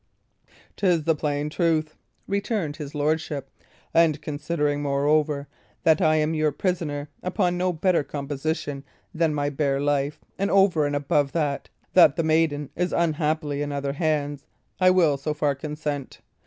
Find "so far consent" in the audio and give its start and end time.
15.17-16.17